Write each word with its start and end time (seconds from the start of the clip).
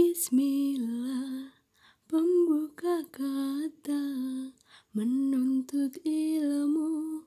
Bismillah 0.00 1.52
Pembuka 2.08 3.04
kata 3.12 4.00
Menuntut 4.96 5.92
ilmu 6.00 7.20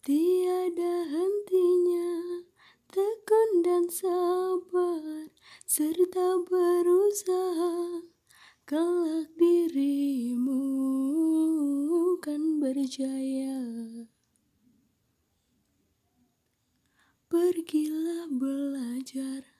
Tiada 0.00 1.04
hentinya 1.04 2.40
Tekun 2.88 3.60
dan 3.60 3.92
sabar 3.92 5.28
Serta 5.68 6.40
berusaha 6.48 8.08
Kelak 8.64 9.28
dirimu 9.36 10.64
kan 12.24 12.56
berjaya. 12.56 13.60
Pergilah 17.28 18.32
belajar 18.32 19.53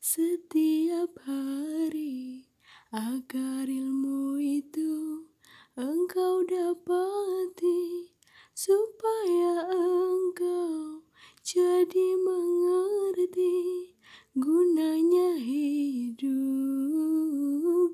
setiap 0.00 1.12
hari 1.28 2.48
agar 2.88 3.68
ilmu 3.68 4.40
itu 4.40 5.28
engkau 5.76 6.40
dapati 6.48 8.08
supaya 8.56 9.68
engkau 9.68 11.04
jadi 11.44 12.16
mengerti 12.16 13.92
gunanya 14.32 15.36
hidup 15.36 16.32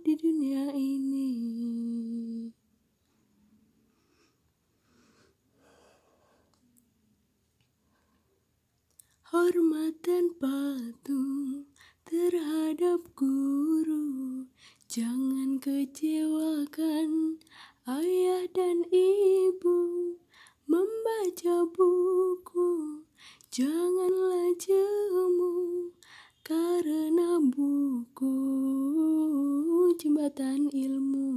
di 0.06 0.14
dunia 0.14 0.70
ini. 0.78 1.34
Hormat 9.34 10.06
dan 10.06 10.30
patuh 10.38 11.66
terhadap 12.06 13.02
guru. 13.18 14.46
Jangan 14.86 15.58
kecewakan 15.58 17.42
ayah 17.90 18.46
dan 18.54 18.86
ibu. 18.94 20.14
Membaca 20.70 21.66
buku. 21.74 23.02
Janganlah 23.50 24.54
jemu 24.58 25.90
Karena 26.46 27.42
buku. 27.42 28.36
Jembatan 29.98 30.70
ilmu. 30.70 31.30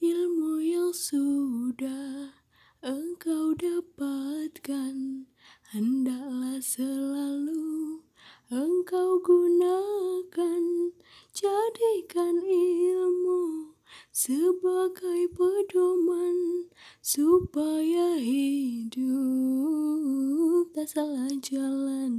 Ilmu 0.00 0.52
yang 0.64 0.92
sudah 0.92 2.40
engkau 2.80 3.52
dapatkan 3.60 5.28
hendaklah 5.68 6.39
selalu 6.60 8.04
engkau 8.52 9.16
gunakan. 9.24 10.92
Jadikan 11.32 12.36
ilmu 12.44 13.72
sebagai 14.12 15.32
pedoman 15.32 16.68
supaya 17.00 18.20
hidup 18.20 19.08
tak 20.76 20.84
salah 20.84 21.32
jalan 21.40 22.12